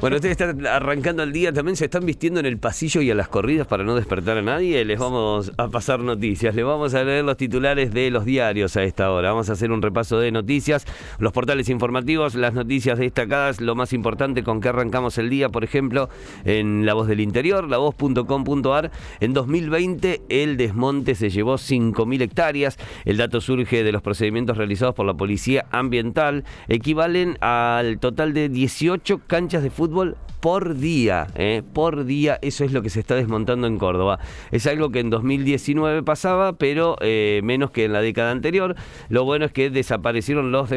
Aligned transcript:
Bueno, 0.00 0.16
ustedes 0.16 0.40
están 0.40 0.66
arrancando 0.66 1.22
el 1.22 1.32
día, 1.32 1.52
también 1.52 1.76
se 1.76 1.84
están 1.84 2.06
vistiendo 2.06 2.40
en 2.40 2.46
el 2.46 2.58
pasillo 2.58 3.02
y 3.02 3.10
a 3.10 3.14
las 3.14 3.28
corridas 3.28 3.66
para 3.66 3.84
no 3.84 3.94
despertar 3.94 4.38
a 4.38 4.42
nadie. 4.42 4.84
Les 4.84 4.98
vamos 4.98 5.52
a 5.58 5.68
pasar 5.68 6.00
noticias, 6.00 6.54
les 6.54 6.64
vamos 6.64 6.94
a 6.94 7.04
leer 7.04 7.24
los 7.24 7.36
titulares 7.36 7.92
de 7.92 8.10
los 8.10 8.24
diarios 8.24 8.76
a 8.76 8.84
esta 8.84 9.10
hora. 9.10 9.30
Vamos 9.30 9.50
a 9.50 9.52
hacer 9.52 9.70
un 9.70 9.82
repaso 9.82 10.18
de 10.18 10.32
noticias, 10.32 10.86
los 11.18 11.32
portales 11.32 11.68
informativos, 11.68 12.34
las 12.34 12.54
noticias 12.54 12.98
destacadas, 12.98 13.60
lo 13.60 13.74
más 13.74 13.92
importante 13.92 14.42
con 14.42 14.60
que 14.60 14.68
arrancamos 14.68 15.18
el 15.18 15.28
día, 15.28 15.50
por 15.50 15.62
ejemplo, 15.62 16.08
en 16.44 16.86
La 16.86 16.94
Voz 16.94 17.06
del 17.06 17.20
Interior, 17.20 17.68
lavoz.com.ar. 17.68 18.90
En 19.20 19.34
2020 19.34 20.22
el 20.28 20.56
desmonte 20.56 21.14
se 21.14 21.28
llevó 21.28 21.54
5.000 21.54 22.22
hectáreas. 22.22 22.78
El 23.04 23.18
dato 23.18 23.40
surge 23.40 23.84
de 23.84 23.92
los 23.92 24.00
procedimientos 24.00 24.56
realizados 24.56 24.94
por 24.94 25.04
la 25.06 25.14
Policía 25.14 25.66
Ambiental, 25.70 26.44
equivalen 26.68 27.36
al 27.40 27.98
total 27.98 28.32
de 28.32 28.48
18 28.48 29.20
canchas 29.26 29.62
de 29.62 29.70
fútbol 29.70 29.81
fútbol 29.82 30.16
por 30.38 30.76
día, 30.76 31.28
¿eh? 31.36 31.62
por 31.72 32.04
día, 32.04 32.38
eso 32.42 32.64
es 32.64 32.72
lo 32.72 32.82
que 32.82 32.90
se 32.90 32.98
está 32.98 33.14
desmontando 33.14 33.68
en 33.68 33.78
Córdoba. 33.78 34.18
Es 34.50 34.66
algo 34.66 34.90
que 34.90 34.98
en 34.98 35.08
2019 35.08 36.02
pasaba, 36.02 36.52
pero 36.52 36.96
eh, 37.00 37.40
menos 37.44 37.70
que 37.70 37.84
en 37.84 37.92
la 37.92 38.00
década 38.00 38.32
anterior. 38.32 38.74
Lo 39.08 39.24
bueno 39.24 39.44
es 39.44 39.52
que 39.52 39.70
desaparecieron 39.70 40.50
los, 40.50 40.68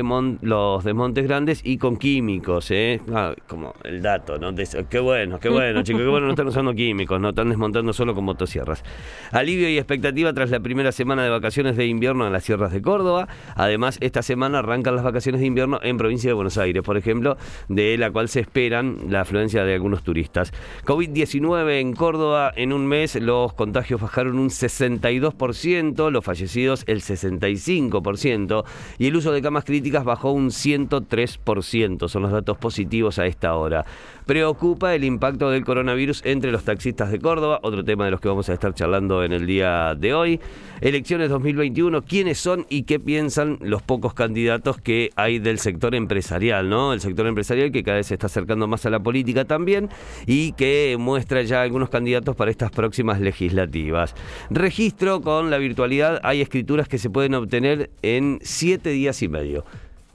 los 0.41 0.83
desmontes 0.83 1.27
grandes 1.27 1.61
y 1.63 1.77
con 1.77 1.97
químicos, 1.97 2.69
¿eh? 2.69 3.01
ah, 3.13 3.33
como 3.47 3.73
el 3.83 4.01
dato, 4.01 4.37
¿no? 4.39 4.53
qué 4.89 4.99
bueno, 4.99 5.39
qué 5.39 5.49
bueno, 5.49 5.83
chicos, 5.83 6.01
qué 6.01 6.07
bueno, 6.07 6.27
no 6.27 6.33
están 6.33 6.47
usando 6.47 6.73
químicos, 6.73 7.19
no 7.19 7.29
están 7.29 7.49
desmontando 7.49 7.93
solo 7.93 8.13
con 8.13 8.23
motosierras. 8.23 8.83
Alivio 9.31 9.69
y 9.69 9.77
expectativa 9.77 10.33
tras 10.33 10.49
la 10.51 10.59
primera 10.59 10.91
semana 10.91 11.23
de 11.23 11.29
vacaciones 11.29 11.75
de 11.75 11.87
invierno 11.87 12.25
en 12.27 12.33
las 12.33 12.43
sierras 12.43 12.71
de 12.71 12.83
Córdoba. 12.83 13.27
Además, 13.55 13.97
esta 14.01 14.21
semana 14.21 14.59
arrancan 14.59 14.95
las 14.95 15.03
vacaciones 15.03 15.41
de 15.41 15.47
invierno 15.47 15.79
en 15.81 15.97
provincia 15.97 16.29
de 16.29 16.33
Buenos 16.33 16.57
Aires, 16.59 16.83
por 16.83 16.97
ejemplo, 16.97 17.37
de 17.67 17.97
la 17.97 18.11
cual 18.11 18.29
se 18.29 18.41
esperan 18.41 18.94
la 19.09 19.21
afluencia 19.21 19.63
de 19.63 19.73
algunos 19.73 20.03
turistas. 20.03 20.51
COVID-19 20.85 21.79
en 21.79 21.93
Córdoba 21.93 22.51
en 22.55 22.73
un 22.73 22.87
mes 22.87 23.15
los 23.15 23.53
contagios 23.53 24.01
bajaron 24.01 24.39
un 24.39 24.49
62%, 24.49 26.11
los 26.11 26.25
fallecidos 26.25 26.83
el 26.87 27.01
65% 27.01 28.63
y 28.97 29.07
el 29.07 29.15
uso 29.15 29.31
de 29.31 29.41
camas 29.41 29.65
críticas 29.65 30.03
bajó 30.03 30.31
un 30.31 30.49
103%. 30.49 32.07
Son 32.07 32.21
los 32.21 32.31
datos 32.31 32.57
positivos 32.57 33.19
a 33.19 33.25
esta 33.25 33.55
hora. 33.55 33.85
Preocupa 34.25 34.95
el 34.95 35.03
impacto 35.03 35.51
del 35.51 35.63
coronavirus 35.63 36.23
entre 36.25 36.51
los 36.51 36.63
taxistas 36.63 37.11
de 37.11 37.19
Córdoba, 37.19 37.59
otro 37.61 37.83
tema 37.83 38.05
de 38.05 38.11
los 38.11 38.19
que 38.19 38.27
vamos 38.27 38.49
a 38.49 38.53
estar 38.53 38.73
charlando 38.73 39.23
en 39.23 39.31
el 39.31 39.45
día 39.45 39.93
de 39.93 40.15
hoy. 40.15 40.39
Elecciones 40.81 41.29
2021, 41.29 42.01
¿quiénes 42.01 42.39
son 42.39 42.65
y 42.69 42.83
qué 42.83 42.99
piensan 42.99 43.59
los 43.61 43.83
pocos 43.83 44.15
candidatos 44.15 44.81
que 44.81 45.11
hay 45.15 45.37
del 45.37 45.59
sector 45.59 45.93
empresarial, 45.93 46.69
¿no? 46.69 46.91
El 46.91 47.01
sector 47.01 47.27
empresarial 47.27 47.71
que 47.71 47.83
cada 47.83 47.97
vez 47.97 48.07
se 48.07 48.15
está 48.15 48.25
acercando 48.25 48.67
más 48.67 48.74
a 48.83 48.89
la 48.89 48.99
política 48.99 49.45
también 49.45 49.89
y 50.25 50.53
que 50.53 50.95
muestra 50.99 51.43
ya 51.43 51.61
algunos 51.61 51.89
candidatos 51.89 52.35
para 52.35 52.49
estas 52.49 52.71
próximas 52.71 53.21
legislativas. 53.21 54.15
Registro 54.49 55.21
con 55.21 55.51
la 55.51 55.59
virtualidad, 55.59 56.19
hay 56.23 56.41
escrituras 56.41 56.87
que 56.87 56.97
se 56.97 57.09
pueden 57.09 57.35
obtener 57.35 57.91
en 58.01 58.39
siete 58.41 58.89
días 58.89 59.21
y 59.21 59.27
medio. 59.27 59.63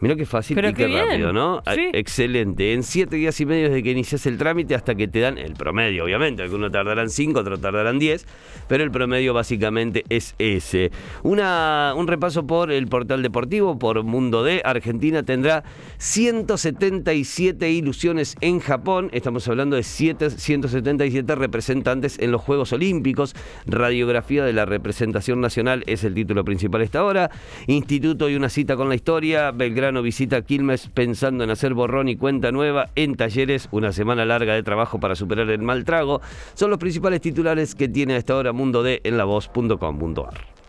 Mira 0.00 0.16
qué 0.16 0.24
fácil 0.24 0.56
y 0.56 0.72
qué, 0.72 0.88
rápido, 0.88 1.30
¿no? 1.30 1.62
Ah, 1.66 1.74
excelente. 1.92 2.72
En 2.72 2.82
siete 2.82 3.16
días 3.16 3.38
y 3.38 3.44
medio 3.44 3.68
desde 3.68 3.82
que 3.82 3.90
inicias 3.90 4.24
el 4.24 4.38
trámite 4.38 4.74
hasta 4.74 4.94
que 4.94 5.08
te 5.08 5.20
dan 5.20 5.36
el 5.36 5.52
promedio, 5.52 6.04
obviamente. 6.04 6.42
Algunos 6.42 6.72
tardarán 6.72 7.10
cinco, 7.10 7.40
otros 7.40 7.60
tardarán 7.60 7.98
diez, 7.98 8.26
pero 8.66 8.82
el 8.82 8.90
promedio 8.90 9.34
básicamente 9.34 10.04
es 10.08 10.34
ese. 10.38 10.90
Una, 11.22 11.92
un 11.94 12.06
repaso 12.06 12.46
por 12.46 12.72
el 12.72 12.86
portal 12.86 13.22
deportivo, 13.22 13.78
por 13.78 14.02
Mundo 14.02 14.42
D. 14.42 14.62
Argentina 14.64 15.22
tendrá 15.22 15.64
177 15.98 17.70
ilusiones 17.70 18.36
en 18.40 18.60
Japón. 18.60 19.10
Estamos 19.12 19.46
hablando 19.48 19.76
de 19.76 19.82
177 19.82 21.34
representantes 21.34 22.18
en 22.18 22.32
los 22.32 22.40
Juegos 22.40 22.72
Olímpicos. 22.72 23.34
Radiografía 23.66 24.46
de 24.46 24.54
la 24.54 24.64
representación 24.64 25.42
nacional 25.42 25.84
es 25.86 26.04
el 26.04 26.14
título 26.14 26.42
principal 26.42 26.80
esta 26.80 27.04
hora. 27.04 27.30
Instituto 27.66 28.30
y 28.30 28.36
una 28.36 28.48
cita 28.48 28.76
con 28.76 28.88
la 28.88 28.94
historia. 28.94 29.50
Belgrano 29.50 29.89
visita 30.00 30.42
Quilmes 30.42 30.88
pensando 30.88 31.42
en 31.44 31.50
hacer 31.50 31.74
borrón 31.74 32.08
y 32.08 32.16
cuenta 32.16 32.52
nueva 32.52 32.90
en 32.94 33.16
talleres, 33.16 33.68
una 33.72 33.92
semana 33.92 34.24
larga 34.24 34.54
de 34.54 34.62
trabajo 34.62 35.00
para 35.00 35.16
superar 35.16 35.50
el 35.50 35.62
mal 35.62 35.84
trago. 35.84 36.20
Son 36.54 36.70
los 36.70 36.78
principales 36.78 37.20
titulares 37.20 37.74
que 37.74 37.88
tiene 37.88 38.14
a 38.14 38.18
esta 38.18 38.36
hora 38.36 38.52
Mundo 38.52 38.82
D 38.82 39.00
en 39.02 39.18
la 39.18 39.24
voz.com.ar. 39.24 40.59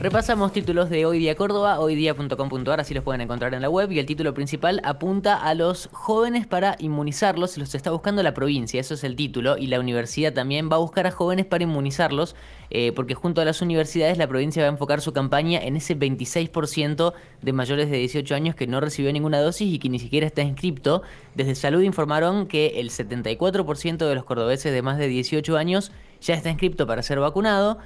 Repasamos 0.00 0.54
títulos 0.54 0.88
de 0.88 1.04
Hoy 1.04 1.18
Día 1.18 1.34
Córdoba, 1.34 1.78
hoydía.com.ar, 1.78 2.80
así 2.80 2.94
los 2.94 3.04
pueden 3.04 3.20
encontrar 3.20 3.52
en 3.52 3.60
la 3.60 3.68
web. 3.68 3.92
Y 3.92 3.98
el 3.98 4.06
título 4.06 4.32
principal 4.32 4.80
apunta 4.82 5.36
a 5.36 5.52
los 5.54 5.90
jóvenes 5.92 6.46
para 6.46 6.76
inmunizarlos. 6.78 7.58
Los 7.58 7.74
está 7.74 7.90
buscando 7.90 8.22
la 8.22 8.32
provincia, 8.32 8.80
eso 8.80 8.94
es 8.94 9.04
el 9.04 9.14
título. 9.14 9.58
Y 9.58 9.66
la 9.66 9.78
universidad 9.78 10.32
también 10.32 10.70
va 10.72 10.76
a 10.76 10.78
buscar 10.78 11.06
a 11.06 11.10
jóvenes 11.10 11.44
para 11.44 11.64
inmunizarlos, 11.64 12.34
eh, 12.70 12.92
porque 12.92 13.12
junto 13.12 13.42
a 13.42 13.44
las 13.44 13.60
universidades 13.60 14.16
la 14.16 14.26
provincia 14.26 14.62
va 14.62 14.70
a 14.70 14.72
enfocar 14.72 15.02
su 15.02 15.12
campaña 15.12 15.60
en 15.62 15.76
ese 15.76 15.94
26% 15.94 17.12
de 17.42 17.52
mayores 17.52 17.90
de 17.90 17.98
18 17.98 18.34
años 18.34 18.54
que 18.54 18.66
no 18.66 18.80
recibió 18.80 19.12
ninguna 19.12 19.42
dosis 19.42 19.70
y 19.70 19.78
que 19.78 19.90
ni 19.90 19.98
siquiera 19.98 20.26
está 20.26 20.40
inscripto. 20.40 21.02
Desde 21.34 21.54
Salud 21.54 21.82
informaron 21.82 22.46
que 22.46 22.80
el 22.80 22.88
74% 22.88 23.98
de 24.08 24.14
los 24.14 24.24
cordobeses 24.24 24.72
de 24.72 24.80
más 24.80 24.96
de 24.96 25.08
18 25.08 25.58
años 25.58 25.92
ya 26.22 26.32
está 26.32 26.48
inscrito 26.48 26.86
para 26.86 27.02
ser 27.02 27.20
vacunado 27.20 27.78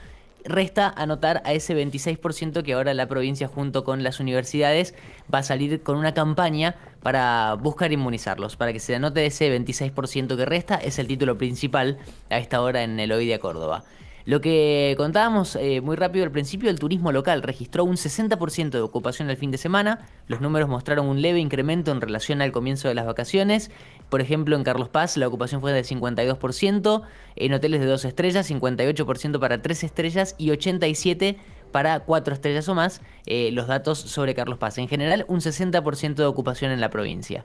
resta 0.45 0.89
anotar 0.89 1.43
a 1.45 1.53
ese 1.53 1.75
26% 1.75 2.63
que 2.63 2.75
ahora 2.75 2.95
la 2.95 3.09
provincia 3.09 3.49
junto 3.49 3.85
con 3.85 4.03
las 4.03 4.21
universidades 4.21 4.95
va 5.33 5.39
a 5.39 5.43
salir 5.43 5.83
con 5.83 5.97
una 5.97 6.15
campaña 6.15 6.77
para 7.03 7.55
buscar 7.55 7.93
inmunizarlos, 7.93 8.57
para 8.57 8.73
que 8.73 8.81
se 8.81 8.95
anote 8.95 9.27
ese 9.27 9.55
26% 9.57 10.37
que 10.37 10.45
resta, 10.45 10.77
es 10.77 10.99
el 10.99 11.07
título 11.07 11.39
principal 11.39 11.99
a 12.31 12.39
esta 12.39 12.61
hora 12.61 12.83
en 12.83 13.01
el 13.01 13.13
Hoy 13.13 13.27
de 13.27 13.39
Córdoba. 13.39 13.85
Lo 14.27 14.41
que 14.41 14.95
contábamos 14.97 15.55
eh, 15.57 15.83
muy 15.83 15.97
rápido 15.97 16.25
al 16.25 16.31
principio, 16.31 16.71
el 16.71 16.79
turismo 16.79 17.13
local 17.13 17.43
registró 17.43 17.85
un 17.85 17.97
60% 17.97 18.71
de 18.71 18.81
ocupación 18.81 19.29
el 19.29 19.37
fin 19.37 19.51
de 19.51 19.59
semana. 19.59 20.07
Los 20.29 20.41
números 20.41 20.67
mostraron 20.71 21.07
un 21.07 21.21
leve 21.21 21.41
incremento 21.41 21.93
en 21.93 22.01
relación 22.01 22.41
al 22.41 22.51
comienzo 22.51 22.89
de 22.89 22.95
las 22.95 23.05
vacaciones. 23.05 23.71
Por 24.09 24.23
ejemplo, 24.23 24.57
en 24.57 24.65
Carlos 24.65 24.89
Paz 24.89 25.19
la 25.19 25.29
ocupación 25.29 25.61
fue 25.61 25.75
del 25.75 25.85
52%, 25.85 27.03
en 27.37 27.53
hoteles 27.53 27.81
de 27.81 27.87
2 27.87 28.05
estrellas, 28.07 28.51
58% 28.51 29.39
para 29.39 29.61
3 29.61 29.85
estrellas 29.85 30.35
y 30.39 30.49
87% 30.49 31.37
para 31.71 32.01
4 32.01 32.33
estrellas 32.33 32.67
o 32.71 32.75
más. 32.75 33.03
Eh, 33.27 33.51
los 33.53 33.67
datos 33.67 33.99
sobre 33.99 34.35
Carlos 34.35 34.57
Paz. 34.59 34.79
En 34.79 34.89
general, 34.89 35.27
un 35.29 35.41
60% 35.41 36.15
de 36.15 36.25
ocupación 36.25 36.73
en 36.73 36.81
la 36.81 36.89
provincia. 36.89 37.45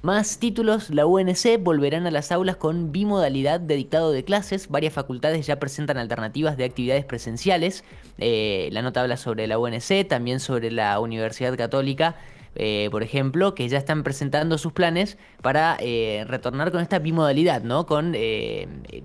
Más 0.00 0.38
títulos, 0.38 0.90
la 0.90 1.06
UNC 1.06 1.60
volverán 1.60 2.06
a 2.06 2.12
las 2.12 2.30
aulas 2.30 2.54
con 2.54 2.92
bimodalidad 2.92 3.58
de 3.58 3.74
dictado 3.74 4.12
de 4.12 4.22
clases. 4.22 4.68
Varias 4.68 4.92
facultades 4.92 5.44
ya 5.44 5.58
presentan 5.58 5.98
alternativas 5.98 6.56
de 6.56 6.64
actividades 6.64 7.04
presenciales. 7.04 7.82
Eh, 8.18 8.68
la 8.70 8.82
nota 8.82 9.00
habla 9.00 9.16
sobre 9.16 9.48
la 9.48 9.58
UNC, 9.58 10.06
también 10.08 10.38
sobre 10.38 10.70
la 10.70 11.00
Universidad 11.00 11.56
Católica. 11.56 12.14
Eh, 12.54 12.88
por 12.92 13.02
ejemplo, 13.02 13.56
que 13.56 13.68
ya 13.68 13.76
están 13.76 14.04
presentando 14.04 14.56
sus 14.56 14.72
planes 14.72 15.18
para 15.42 15.76
eh, 15.80 16.24
retornar 16.28 16.70
con 16.70 16.80
esta 16.80 17.00
bimodalidad, 17.00 17.62
¿no? 17.62 17.86
Con 17.86 18.14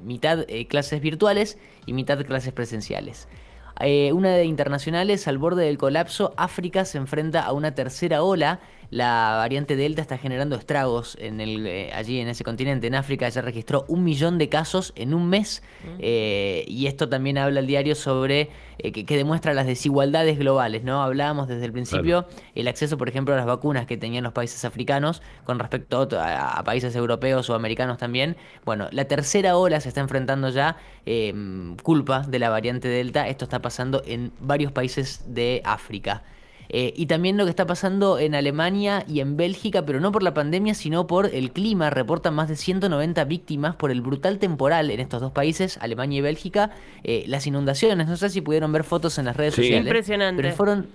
mitad 0.04 0.46
clases 0.70 1.02
virtuales 1.02 1.58
y 1.88 1.94
mitad 1.94 2.24
clases 2.24 2.54
presenciales. 2.54 3.28
una 3.80 4.30
de 4.30 4.46
internacionales, 4.46 5.28
al 5.28 5.40
borde 5.40 5.66
del 5.66 5.80
colapso, 5.80 6.36
África 6.38 6.86
se 6.86 7.00
enfrenta 7.00 7.42
a 7.42 7.52
una 7.52 7.74
tercera 7.74 8.22
ola 8.22 8.60
la 8.94 9.38
variante 9.38 9.76
Delta 9.76 10.04
está 10.04 10.20
generando 10.20 10.56
estragos 10.56 11.18
en 11.20 11.42
el, 11.42 11.66
eh, 11.66 11.92
allí 11.94 12.20
en 12.20 12.28
ese 12.28 12.44
continente. 12.44 12.86
En 12.86 12.94
África 12.94 13.28
ya 13.28 13.42
registró 13.42 13.86
un 13.88 14.04
millón 14.04 14.38
de 14.38 14.50
casos 14.50 14.94
en 14.96 15.16
un 15.16 15.30
mes 15.30 15.64
mm. 15.84 15.98
eh, 15.98 16.64
y 16.68 16.86
esto 16.86 17.10
también 17.10 17.40
habla 17.40 17.62
el 17.62 17.66
diario 17.66 17.96
sobre 17.96 18.52
eh, 18.78 18.92
que, 18.92 19.18
demuestra 19.18 19.56
las 19.56 19.66
desigualdades 19.66 20.38
globales. 20.38 20.84
¿no? 20.84 21.02
Hablábamos 21.02 21.48
desde 21.48 21.66
el 21.66 21.72
principio 21.72 22.28
el 22.54 22.68
acceso, 22.68 22.96
por 22.96 23.10
ejemplo, 23.10 23.34
a 23.34 23.38
las 23.38 23.48
vacunas 23.48 23.88
que 23.88 23.98
tenían 23.98 24.24
los 24.24 24.34
países 24.34 24.64
africanos 24.64 25.24
con 25.44 25.58
respecto 25.58 26.08
a, 26.20 26.60
a, 26.60 26.64
países 26.64 26.96
europeos 26.96 27.50
o 27.50 27.56
americanos 27.56 27.98
también. 27.98 28.38
Bueno, 28.64 28.90
la 28.92 29.06
tercera 29.06 29.58
ola 29.58 29.80
se 29.80 29.90
está 29.90 30.02
enfrentando 30.02 30.50
ya 30.50 30.78
culpa 31.82 32.22
de 32.28 32.38
la 32.38 32.50
variante 32.50 32.90
Delta. 32.90 33.28
Esto 33.28 33.46
está 33.46 33.60
pasando 33.60 34.04
en 34.06 34.32
varios 34.40 34.72
países 34.72 35.24
de 35.34 35.64
África. 35.66 36.22
Eh, 36.70 36.94
y 36.96 37.06
también 37.06 37.38
lo 37.38 37.44
que 37.44 37.50
está 37.50 37.66
pasando 37.66 38.20
en 38.20 38.36
Alemania 38.36 39.06
y 39.08 39.20
en 39.20 39.38
Bélgica, 39.38 39.86
pero 39.86 40.00
no 40.00 40.12
por 40.12 40.24
la 40.24 40.34
pandemia, 40.34 40.74
sino 40.74 41.08
por 41.08 41.28
el 41.34 41.52
clima. 41.52 41.90
Reportan 41.90 42.34
más 42.34 42.48
de 42.50 42.56
190 42.56 43.24
víctimas 43.26 43.76
por 43.76 43.92
el 43.92 44.02
brutal 44.02 44.40
temporal 44.40 44.90
en 44.92 45.00
estos 45.00 45.22
dos 45.22 45.32
países, 45.32 45.78
Alemania 45.82 46.20
y 46.20 46.22
Bélgica. 46.22 46.72
Eh, 47.04 47.24
las 47.28 47.46
inundaciones, 47.48 48.08
no 48.08 48.18
sé 48.18 48.30
si 48.30 48.42
pudieron 48.42 48.72
ver 48.72 48.84
fotos 48.84 49.18
en 49.18 49.26
las 49.26 49.38
redes 49.38 49.56
sociales. 49.56 49.86
Impresionante. 49.86 50.42
Pero 50.42 50.56
fueron 50.56 50.88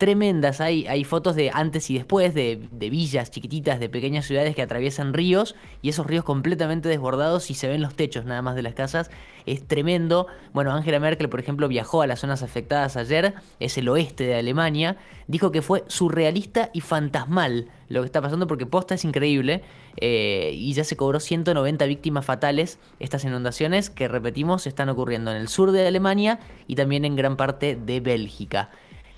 tremendas. 0.00 0.60
Hay, 0.60 0.88
hay 0.88 1.04
fotos 1.04 1.36
de 1.36 1.52
antes 1.54 1.90
y 1.90 1.94
después, 1.94 2.34
de, 2.34 2.66
de 2.72 2.90
villas 2.90 3.30
chiquititas, 3.30 3.78
de 3.78 3.88
pequeñas 3.88 4.26
ciudades 4.26 4.56
que 4.56 4.62
atraviesan 4.62 5.14
ríos 5.14 5.54
y 5.82 5.90
esos 5.90 6.06
ríos 6.06 6.24
completamente 6.24 6.88
desbordados 6.88 7.50
y 7.50 7.54
se 7.54 7.68
ven 7.68 7.82
los 7.82 7.94
techos 7.94 8.24
nada 8.24 8.42
más 8.42 8.56
de 8.56 8.62
las 8.62 8.74
casas. 8.74 9.10
Es 9.46 9.66
tremendo. 9.66 10.26
Bueno, 10.52 10.72
Angela 10.72 10.98
Merkel, 10.98 11.28
por 11.28 11.38
ejemplo, 11.38 11.68
viajó 11.68 12.02
a 12.02 12.06
las 12.06 12.20
zonas 12.20 12.42
afectadas 12.42 12.96
ayer, 12.96 13.34
es 13.60 13.78
el 13.78 13.88
oeste 13.88 14.24
de 14.24 14.34
Alemania. 14.34 14.96
Dijo 15.28 15.52
que 15.52 15.62
fue 15.62 15.84
surrealista 15.86 16.70
y 16.72 16.80
fantasmal 16.80 17.68
lo 17.88 18.00
que 18.00 18.06
está 18.06 18.22
pasando 18.22 18.46
porque 18.46 18.66
posta 18.66 18.94
es 18.94 19.04
increíble 19.04 19.62
eh, 19.96 20.52
y 20.54 20.72
ya 20.72 20.84
se 20.84 20.96
cobró 20.96 21.20
190 21.20 21.84
víctimas 21.86 22.24
fatales 22.24 22.78
estas 23.00 23.24
inundaciones 23.24 23.90
que 23.90 24.08
repetimos 24.08 24.66
están 24.66 24.88
ocurriendo 24.88 25.30
en 25.30 25.36
el 25.36 25.48
sur 25.48 25.72
de 25.72 25.86
Alemania 25.86 26.40
y 26.66 26.76
también 26.76 27.04
en 27.04 27.16
gran 27.16 27.36
parte 27.36 27.76
de 27.76 28.00
Bélgica. 28.00 28.70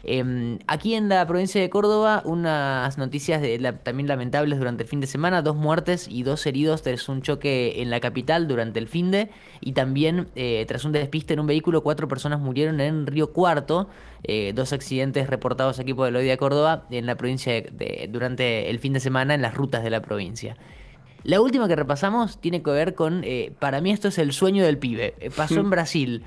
Em, 0.04 0.58
aquí 0.66 0.94
en 0.94 1.08
la 1.08 1.25
provincia 1.26 1.60
de 1.60 1.70
Córdoba, 1.70 2.22
unas 2.25 2.99
noticias 2.99 3.40
de, 3.40 3.58
también 3.84 4.08
lamentables 4.08 4.58
durante 4.58 4.82
el 4.82 4.88
fin 4.88 5.00
de 5.00 5.06
semana, 5.06 5.43
dos 5.43 5.54
muertes 5.54 6.08
y 6.08 6.25
dos 6.25 6.44
heridos 6.46 6.82
tras 6.82 7.08
un 7.08 7.22
choque 7.22 7.81
en 7.81 7.90
la 7.90 8.00
capital 8.00 8.49
durante 8.49 8.81
el 8.81 8.88
fin 8.88 9.12
de, 9.12 9.31
y 9.60 9.72
también 9.72 10.28
eh, 10.34 10.64
tras 10.66 10.84
un 10.84 10.93
despiste 10.93 11.34
en 11.34 11.40
un 11.40 11.46
vehículo, 11.46 11.82
cuatro 11.82 12.08
personas 12.08 12.40
murieron 12.40 12.81
en 12.81 13.06
Río 13.06 13.32
Cuarto, 13.32 13.88
eh, 14.25 14.52
dos 14.54 14.72
accidentes 14.72 15.28
reportados 15.28 15.78
aquí 15.78 15.94
por 15.94 16.08
el 16.08 16.14
de 16.14 16.37
Córdoba 16.37 16.87
en 16.90 17.06
la 17.06 17.16
provincia 17.16 17.52
de, 17.52 18.08
durante 18.10 18.70
el 18.70 18.81
fin 18.81 18.93
de 18.93 19.00
semana 19.00 19.34
en 19.34 19.43
las 19.43 19.55
rutas 19.55 19.84
de 19.84 19.90
la 19.90 20.02
provincia. 20.02 20.56
La 21.22 21.40
última 21.40 21.69
que 21.69 21.76
repasamos 21.76 22.40
tiene 22.40 22.64
que 22.64 22.70
ver 22.72 22.96
con, 22.96 23.22
eh, 23.22 23.52
para 23.60 23.81
mí 23.81 23.93
esto 23.93 24.08
es 24.08 24.19
el 24.19 24.32
sueño 24.32 24.64
del 24.64 24.78
pibe, 24.78 25.14
pasó 25.37 25.60
en 25.60 25.70
Brasil 25.70 26.25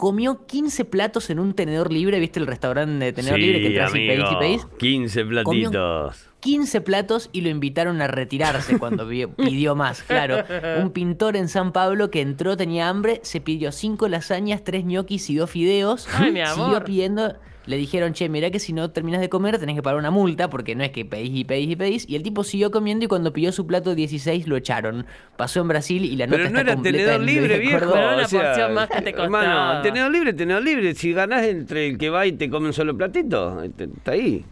comió 0.00 0.46
15 0.46 0.86
platos 0.86 1.28
en 1.28 1.38
un 1.38 1.52
tenedor 1.52 1.92
libre, 1.92 2.18
¿viste 2.18 2.40
el 2.40 2.46
restaurante 2.46 3.04
de 3.04 3.12
tenedor 3.12 3.38
libre 3.38 3.60
que 3.60 3.66
entras 3.66 3.90
y 3.90 4.08
pedís 4.08 4.24
y 4.32 4.36
pedís? 4.36 4.66
15 4.78 5.24
platitos. 5.26 6.26
15 6.40 6.80
platos 6.80 7.28
y 7.32 7.42
lo 7.42 7.50
invitaron 7.50 8.00
a 8.00 8.06
retirarse 8.06 8.78
cuando 8.78 9.06
pidió 9.36 9.76
más, 9.76 10.02
claro. 10.02 10.42
Un 10.80 10.90
pintor 10.92 11.36
en 11.36 11.48
San 11.48 11.72
Pablo 11.72 12.10
que 12.10 12.22
entró, 12.22 12.56
tenía 12.56 12.88
hambre, 12.88 13.20
se 13.22 13.42
pidió 13.42 13.72
5 13.72 14.08
lasañas, 14.08 14.64
3 14.64 14.86
ñoquis 14.86 15.28
y 15.28 15.36
2 15.36 15.50
fideos. 15.50 16.08
Ay, 16.14 16.32
mi 16.32 16.40
amor. 16.40 16.64
Siguió 16.64 16.84
pidiendo 16.84 17.34
le 17.70 17.76
dijeron, 17.76 18.12
che, 18.14 18.28
mirá 18.28 18.50
que 18.50 18.58
si 18.58 18.72
no 18.72 18.90
terminas 18.90 19.20
de 19.20 19.28
comer 19.28 19.58
tenés 19.58 19.76
que 19.76 19.82
pagar 19.82 19.96
una 19.96 20.10
multa, 20.10 20.50
porque 20.50 20.74
no 20.74 20.82
es 20.82 20.90
que 20.90 21.04
pedís 21.04 21.30
y 21.32 21.44
pedís 21.44 21.70
y 21.70 21.76
pedís. 21.76 22.08
Y 22.08 22.16
el 22.16 22.24
tipo 22.24 22.42
siguió 22.42 22.72
comiendo 22.72 23.04
y 23.04 23.08
cuando 23.08 23.32
pidió 23.32 23.52
su 23.52 23.64
plato 23.64 23.94
16 23.94 24.48
lo 24.48 24.56
echaron. 24.56 25.06
Pasó 25.36 25.60
en 25.60 25.68
Brasil 25.68 26.04
y 26.04 26.16
la 26.16 26.26
nota 26.26 26.38
Pero 26.38 26.50
no 26.50 26.58
está 26.58 26.72
era 26.72 26.82
tenedor 26.82 27.20
libre, 27.20 27.58
viejo. 27.58 27.78
Pero 27.92 28.14
una 28.14 28.26
porción 28.26 28.74
más 28.74 28.88
que 28.88 29.02
te 29.02 29.12
costaba. 29.12 29.44
Hermano, 29.44 29.82
tenedor 29.82 30.10
libre, 30.10 30.32
tenedor 30.32 30.62
libre. 30.64 30.94
Si 30.96 31.12
ganás 31.12 31.44
entre 31.44 31.90
el 31.90 31.98
que 31.98 32.10
va 32.10 32.26
y 32.26 32.32
te 32.32 32.50
come 32.50 32.66
un 32.66 32.72
solo 32.72 32.96
platito, 32.96 33.62
está 33.62 34.10
ahí. 34.10 34.44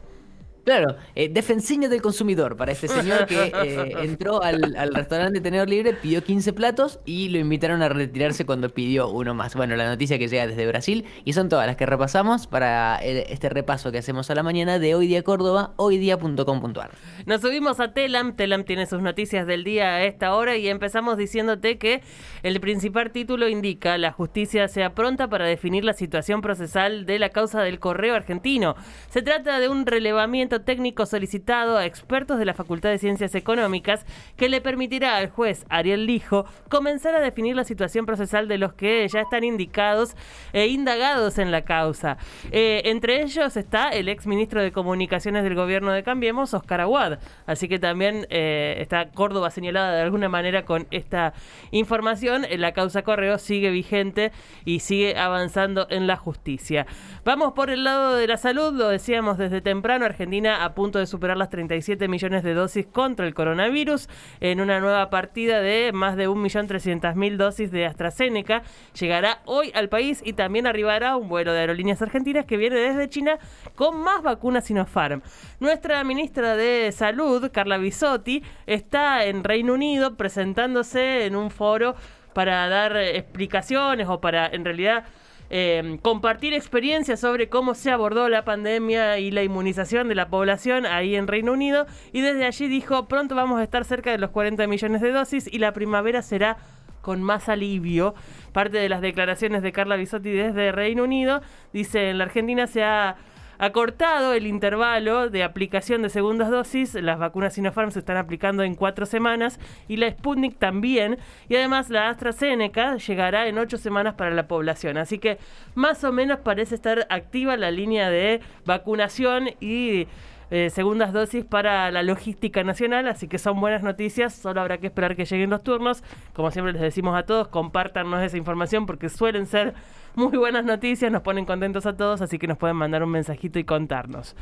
Claro, 0.68 0.96
eh, 1.14 1.30
del 1.30 2.02
consumidor 2.02 2.54
para 2.54 2.72
este 2.72 2.88
señor 2.88 3.24
que 3.24 3.52
eh, 3.54 3.94
entró 4.02 4.42
al, 4.42 4.76
al, 4.76 4.92
restaurante 4.92 5.40
Tenedor 5.40 5.66
Libre, 5.66 5.94
pidió 5.94 6.22
15 6.22 6.52
platos 6.52 7.00
y 7.06 7.30
lo 7.30 7.38
invitaron 7.38 7.80
a 7.80 7.88
retirarse 7.88 8.44
cuando 8.44 8.68
pidió 8.68 9.08
uno 9.08 9.32
más. 9.32 9.54
Bueno, 9.54 9.76
la 9.76 9.88
noticia 9.88 10.18
que 10.18 10.28
llega 10.28 10.46
desde 10.46 10.66
Brasil 10.66 11.06
y 11.24 11.32
son 11.32 11.48
todas 11.48 11.66
las 11.66 11.76
que 11.76 11.86
repasamos 11.86 12.46
para 12.46 12.96
este 12.96 13.48
repaso 13.48 13.90
que 13.90 13.96
hacemos 13.96 14.28
a 14.30 14.34
la 14.34 14.42
mañana 14.42 14.78
de 14.78 14.94
Hoy 14.94 15.06
Día 15.06 15.22
Córdoba, 15.22 15.72
hoydía.com.ar. 15.76 16.90
Nos 17.24 17.40
subimos 17.40 17.80
a 17.80 17.94
Telam, 17.94 18.36
Telam 18.36 18.64
tiene 18.64 18.84
sus 18.84 19.00
noticias 19.00 19.46
del 19.46 19.64
día 19.64 19.94
a 19.94 20.04
esta 20.04 20.34
hora 20.34 20.58
y 20.58 20.68
empezamos 20.68 21.16
diciéndote 21.16 21.78
que 21.78 22.02
el 22.42 22.60
principal 22.60 23.10
título 23.10 23.48
indica 23.48 23.96
la 23.96 24.12
justicia 24.12 24.68
sea 24.68 24.94
pronta 24.94 25.28
para 25.28 25.46
definir 25.46 25.82
la 25.82 25.94
situación 25.94 26.42
procesal 26.42 27.06
de 27.06 27.18
la 27.18 27.30
causa 27.30 27.62
del 27.62 27.78
correo 27.78 28.14
argentino. 28.14 28.76
Se 29.08 29.22
trata 29.22 29.60
de 29.60 29.70
un 29.70 29.86
relevamiento 29.86 30.57
técnico 30.60 31.06
solicitado 31.06 31.76
a 31.76 31.86
expertos 31.86 32.38
de 32.38 32.44
la 32.44 32.54
Facultad 32.54 32.90
de 32.90 32.98
Ciencias 32.98 33.34
Económicas 33.34 34.04
que 34.36 34.48
le 34.48 34.60
permitirá 34.60 35.16
al 35.16 35.30
juez 35.30 35.64
Ariel 35.68 36.06
Lijo 36.06 36.44
comenzar 36.68 37.14
a 37.14 37.20
definir 37.20 37.56
la 37.56 37.64
situación 37.64 38.06
procesal 38.06 38.48
de 38.48 38.58
los 38.58 38.72
que 38.74 39.06
ya 39.08 39.20
están 39.20 39.44
indicados 39.44 40.16
e 40.52 40.66
indagados 40.68 41.38
en 41.38 41.50
la 41.50 41.62
causa. 41.62 42.18
Eh, 42.50 42.82
entre 42.86 43.22
ellos 43.22 43.56
está 43.56 43.90
el 43.90 44.08
ex 44.08 44.26
ministro 44.26 44.62
de 44.62 44.72
Comunicaciones 44.72 45.44
del 45.44 45.54
gobierno 45.54 45.92
de 45.92 46.02
Cambiemos, 46.02 46.54
Oscar 46.54 46.80
Aguad. 46.80 47.18
Así 47.46 47.68
que 47.68 47.78
también 47.78 48.26
eh, 48.30 48.76
está 48.78 49.10
Córdoba 49.10 49.50
señalada 49.50 49.96
de 49.96 50.02
alguna 50.02 50.28
manera 50.28 50.64
con 50.64 50.86
esta 50.90 51.32
información. 51.70 52.46
La 52.56 52.72
causa 52.72 53.02
Correo 53.02 53.38
sigue 53.38 53.70
vigente 53.70 54.32
y 54.64 54.80
sigue 54.80 55.18
avanzando 55.18 55.86
en 55.90 56.06
la 56.06 56.16
justicia. 56.16 56.86
Vamos 57.24 57.52
por 57.52 57.70
el 57.70 57.84
lado 57.84 58.16
de 58.16 58.26
la 58.26 58.36
salud, 58.36 58.72
lo 58.74 58.88
decíamos 58.88 59.38
desde 59.38 59.60
temprano, 59.60 60.04
Argentina 60.04 60.37
a 60.46 60.74
punto 60.74 60.98
de 60.98 61.06
superar 61.06 61.36
las 61.36 61.50
37 61.50 62.06
millones 62.08 62.42
de 62.42 62.54
dosis 62.54 62.86
contra 62.86 63.26
el 63.26 63.34
coronavirus 63.34 64.08
en 64.40 64.60
una 64.60 64.78
nueva 64.78 65.10
partida 65.10 65.60
de 65.60 65.90
más 65.92 66.16
de 66.16 66.28
1.300.000 66.28 67.36
dosis 67.36 67.70
de 67.72 67.86
AstraZeneca. 67.86 68.62
Llegará 68.98 69.40
hoy 69.44 69.72
al 69.74 69.88
país 69.88 70.22
y 70.24 70.34
también 70.34 70.66
arribará 70.66 71.16
un 71.16 71.28
vuelo 71.28 71.52
de 71.52 71.60
aerolíneas 71.60 72.00
argentinas 72.02 72.46
que 72.46 72.56
viene 72.56 72.76
desde 72.76 73.08
China 73.08 73.38
con 73.74 74.00
más 74.00 74.22
vacunas 74.22 74.66
Sinopharm. 74.66 75.22
Nuestra 75.58 76.04
ministra 76.04 76.54
de 76.56 76.92
Salud, 76.92 77.50
Carla 77.52 77.78
Bisotti, 77.78 78.42
está 78.66 79.24
en 79.24 79.42
Reino 79.42 79.74
Unido 79.74 80.16
presentándose 80.16 81.26
en 81.26 81.34
un 81.34 81.50
foro 81.50 81.96
para 82.32 82.68
dar 82.68 82.96
explicaciones 82.96 84.06
o 84.08 84.20
para 84.20 84.46
en 84.46 84.64
realidad 84.64 85.04
eh, 85.50 85.98
compartir 86.02 86.52
experiencias 86.52 87.20
sobre 87.20 87.48
cómo 87.48 87.74
se 87.74 87.90
abordó 87.90 88.28
la 88.28 88.44
pandemia 88.44 89.18
y 89.18 89.30
la 89.30 89.42
inmunización 89.42 90.08
de 90.08 90.14
la 90.14 90.28
población 90.28 90.84
ahí 90.84 91.16
en 91.16 91.26
Reino 91.26 91.52
Unido. 91.52 91.86
Y 92.12 92.20
desde 92.20 92.44
allí 92.44 92.68
dijo, 92.68 93.08
pronto 93.08 93.34
vamos 93.34 93.60
a 93.60 93.64
estar 93.64 93.84
cerca 93.84 94.10
de 94.10 94.18
los 94.18 94.30
40 94.30 94.66
millones 94.66 95.00
de 95.00 95.12
dosis 95.12 95.48
y 95.50 95.58
la 95.58 95.72
primavera 95.72 96.22
será 96.22 96.58
con 97.00 97.22
más 97.22 97.48
alivio. 97.48 98.14
Parte 98.52 98.78
de 98.78 98.88
las 98.88 99.00
declaraciones 99.00 99.62
de 99.62 99.72
Carla 99.72 99.96
Bisotti 99.96 100.30
desde 100.30 100.72
Reino 100.72 101.04
Unido 101.04 101.40
dice, 101.72 102.10
en 102.10 102.18
la 102.18 102.24
Argentina 102.24 102.66
se 102.66 102.82
ha 102.82 103.16
acortado 103.58 104.32
el 104.32 104.46
intervalo 104.46 105.28
de 105.28 105.42
aplicación 105.42 106.02
de 106.02 106.08
segundas 106.08 106.50
dosis. 106.50 106.94
Las 106.94 107.18
vacunas 107.18 107.54
Sinopharm 107.54 107.90
se 107.90 107.98
están 107.98 108.16
aplicando 108.16 108.62
en 108.62 108.74
cuatro 108.74 109.06
semanas 109.06 109.58
y 109.88 109.96
la 109.96 110.10
Sputnik 110.10 110.58
también. 110.58 111.18
Y 111.48 111.56
además 111.56 111.90
la 111.90 112.08
AstraZeneca 112.08 112.96
llegará 112.96 113.46
en 113.48 113.58
ocho 113.58 113.76
semanas 113.76 114.14
para 114.14 114.30
la 114.30 114.48
población. 114.48 114.96
Así 114.96 115.18
que 115.18 115.38
más 115.74 116.04
o 116.04 116.12
menos 116.12 116.38
parece 116.38 116.74
estar 116.74 117.06
activa 117.10 117.56
la 117.56 117.70
línea 117.70 118.10
de 118.10 118.40
vacunación 118.64 119.50
y 119.60 120.06
eh, 120.50 120.70
segundas 120.70 121.12
dosis 121.12 121.44
para 121.44 121.90
la 121.90 122.02
logística 122.02 122.64
nacional, 122.64 123.06
así 123.08 123.28
que 123.28 123.38
son 123.38 123.60
buenas 123.60 123.82
noticias, 123.82 124.34
solo 124.34 124.60
habrá 124.60 124.78
que 124.78 124.86
esperar 124.86 125.14
que 125.14 125.24
lleguen 125.24 125.50
los 125.50 125.62
turnos. 125.62 126.02
Como 126.34 126.50
siempre 126.50 126.72
les 126.72 126.82
decimos 126.82 127.16
a 127.16 127.24
todos, 127.24 127.48
compártanos 127.48 128.22
esa 128.22 128.36
información 128.36 128.86
porque 128.86 129.08
suelen 129.08 129.46
ser 129.46 129.74
muy 130.14 130.36
buenas 130.36 130.64
noticias, 130.64 131.12
nos 131.12 131.22
ponen 131.22 131.44
contentos 131.44 131.86
a 131.86 131.96
todos, 131.96 132.20
así 132.22 132.38
que 132.38 132.46
nos 132.46 132.58
pueden 132.58 132.76
mandar 132.76 133.02
un 133.02 133.10
mensajito 133.10 133.58
y 133.58 133.64
contarnos. 133.64 134.34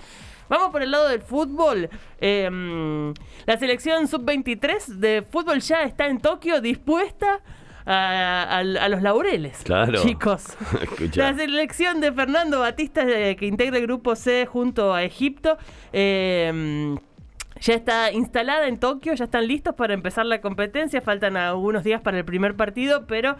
Vamos 0.49 0.71
por 0.71 0.83
el 0.83 0.90
lado 0.90 1.09
del 1.09 1.23
fútbol. 1.23 1.90
Em, 2.21 3.12
la 3.45 3.57
selección 3.59 4.07
sub-23 4.07 4.87
de 4.99 5.23
fútbol 5.23 5.61
ya 5.61 5.83
está 5.83 6.07
en 6.07 6.21
Tokio 6.21 6.61
dispuesta 6.61 7.40
a, 7.87 8.88
los 8.88 9.02
laureles. 9.02 9.59
Claro. 9.64 10.02
Chicos. 10.02 10.57
la 11.14 11.35
selección 11.35 12.00
de 12.00 12.12
Fernando 12.12 12.61
Batista, 12.61 13.02
eh, 13.02 13.37
que 13.37 13.47
integra 13.47 13.78
el 13.78 13.87
grupo 13.87 14.16
C 14.16 14.47
junto 14.47 14.93
a 14.93 15.05
Egipto. 15.05 15.57
Em, 15.93 16.99
ya 17.61 17.75
está 17.75 18.12
instalada 18.12 18.69
en 18.69 18.78
Tokio, 18.78 19.14
ya 19.14 19.25
están 19.25 19.47
listos 19.47 19.75
para 19.75 19.95
empezar 19.95 20.26
la 20.26 20.40
competencia. 20.40 21.00
Faltan 21.00 21.37
algunos 21.37 21.85
días 21.85 22.00
para 22.00 22.19
el 22.19 22.25
primer 22.25 22.57
partido, 22.57 23.07
pero 23.07 23.37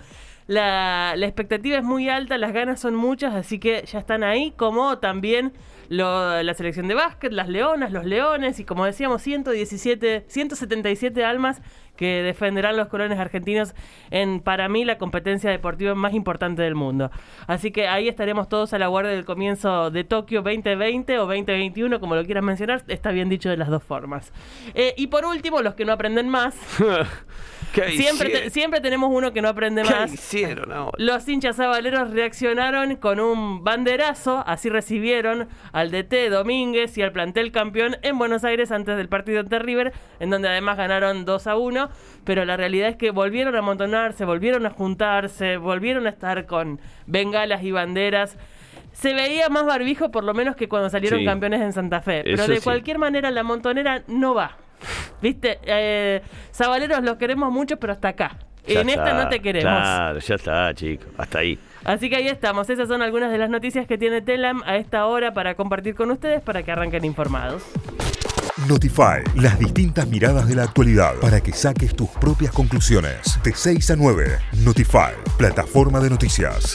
la, 0.47 1.15
la 1.17 1.27
expectativa 1.27 1.79
es 1.79 1.85
muy 1.85 2.09
alta, 2.09 2.39
las 2.39 2.53
ganas 2.53 2.81
son 2.81 2.95
muchas, 2.95 3.35
así 3.35 3.59
que 3.59 3.85
ya 3.87 3.99
están 3.99 4.23
ahí, 4.23 4.53
como 4.57 4.99
también 4.99 5.53
la 5.89 6.55
selección 6.55 6.89
de 6.89 6.95
básquet, 6.95 7.33
las 7.33 7.49
leonas, 7.49 7.93
los 7.93 8.05
leones 8.05 8.59
y 8.59 8.65
como 8.65 8.85
decíamos 8.85 9.23
117, 9.23 10.25
177 10.27 11.25
almas 11.25 11.63
que 11.97 12.23
defenderán 12.23 12.77
los 12.77 12.89
colones 12.89 13.19
argentinos 13.19 13.75
en 14.11 14.41
para 14.41 14.69
mí 14.69 14.85
la 14.85 14.99
competencia 14.99 15.51
deportiva 15.51 15.95
más 15.95 16.13
importante 16.13 16.63
del 16.63 16.75
mundo. 16.75 17.11
Así 17.47 17.71
que 17.71 17.89
ahí 17.89 18.09
estaremos 18.09 18.49
todos 18.49 18.73
a 18.75 18.79
la 18.79 18.89
guardia 18.89 19.13
del 19.13 19.25
comienzo 19.25 19.91
de 19.91 20.05
Tokio 20.05 20.43
2020 20.43 21.19
o 21.19 21.27
2021, 21.27 21.99
como 21.99 22.15
lo 22.15 22.25
quieras 22.25 22.45
mencionar, 22.45 22.85
está 22.89 23.13
bien 23.13 23.29
dicho 23.29 23.49
de 23.49 23.57
las 23.57 23.69
dos 23.69 23.83
formas. 23.83 24.33
Eh, 24.75 24.95
y 24.97 25.07
por 25.07 25.25
último, 25.25 25.63
los 25.63 25.75
que 25.75 25.85
no 25.85 25.93
aprenden 25.93 26.29
más. 26.29 26.55
siempre, 27.75 28.51
siempre 28.51 28.81
tenemos 28.81 29.11
uno 29.13 29.33
que 29.33 29.43
no 29.43 29.49
aprende 29.49 29.85
más. 29.85 30.13
hicieron 30.13 30.91
Los 30.99 31.29
hinchas 31.29 31.57
sabaleros 31.57 32.11
reaccionaron 32.11 32.97
con 32.97 33.21
un 33.21 33.63
banderazo, 33.65 34.43
así 34.47 34.69
recibieron 34.69 35.49
al 35.73 35.91
DT 35.91 36.31
Domínguez 36.31 36.97
y 36.99 37.03
al 37.03 37.13
plantel 37.13 37.53
campeón 37.53 37.97
en 38.03 38.19
Buenos 38.19 38.45
Aires 38.45 38.73
antes 38.73 38.97
del 38.97 39.09
partido 39.09 39.41
ante 39.41 39.59
River, 39.59 39.93
en 40.21 40.31
donde 40.31 40.49
además 40.49 40.77
ganaron 40.77 41.25
2 41.25 41.47
a 41.47 41.57
1, 41.57 41.89
pero 42.25 42.45
la 42.45 42.57
realidad 42.57 42.89
es 42.89 42.97
que 42.97 43.11
volvieron 43.11 43.55
a 43.57 43.59
amontonarse, 43.59 44.25
volvieron 44.25 44.67
a 44.67 44.71
juntarse, 44.71 45.57
volvieron 45.57 46.07
a 46.07 46.11
estar 46.11 46.47
con 46.47 46.81
bengalas 47.07 47.63
y 47.63 47.73
banderas 47.73 48.37
se 48.93 49.13
veía 49.13 49.51
más 49.51 49.67
barbijo 49.67 50.11
por 50.11 50.25
lo 50.25 50.33
menos 50.33 50.57
que 50.57 50.69
cuando 50.71 50.89
salieron 50.89 51.19
Sí. 51.19 51.25
campeones 51.27 51.61
en 51.61 51.73
Santa 51.75 52.01
Fe. 52.01 52.23
Pero 52.25 52.47
de 52.47 52.57
sí. 52.57 52.63
cualquier 52.65 52.99
manera 52.99 53.31
la 53.31 53.43
montonera 53.43 54.03
no 54.07 54.35
va. 54.35 54.57
¿Viste? 55.23 55.59
Eh, 55.65 56.23
Zabaleros 56.55 57.03
los 57.03 57.17
queremos 57.17 57.53
mucho, 57.53 57.77
pero 57.79 57.93
hasta 57.93 58.09
acá. 58.09 58.39
Ya 58.67 58.81
en 58.81 58.89
esta 58.89 59.15
no 59.15 59.29
te 59.29 59.41
queremos. 59.41 59.73
Claro, 59.73 60.19
ya 60.19 60.35
está, 60.35 60.75
chicos. 60.75 61.07
Hasta 61.17 61.39
ahí. 61.39 61.59
Así 61.85 62.11
que 62.11 62.17
ahí 62.17 62.27
estamos. 62.27 62.69
Esas 62.69 62.89
son 62.89 63.01
algunas 63.01 63.31
de 63.31 63.39
las 63.39 63.49
noticias 63.49 63.87
que 63.87 63.97
tiene 63.97 64.23
Telam 64.23 64.63
a 64.65 64.77
esta 64.77 65.07
hora 65.07 65.33
para 65.33 65.55
compartir 65.55 65.95
con 65.95 66.11
ustedes 66.11 66.43
para 66.43 66.63
que 66.65 66.73
arranquen 66.73 67.05
informados. 67.05 67.63
Notify, 68.69 69.23
las 69.37 69.59
distintas 69.59 70.09
miradas 70.09 70.49
de 70.49 70.55
la 70.57 70.65
actualidad 70.65 71.15
para 71.21 71.41
que 71.41 71.53
saques 71.53 71.95
tus 71.95 72.09
propias 72.09 72.53
conclusiones. 72.53 73.39
De 73.45 73.53
6 73.53 73.91
a 73.91 73.97
9, 73.97 74.39
Notify, 74.65 75.13
plataforma 75.37 76.01
de 76.01 76.11
noticias. 76.11 76.75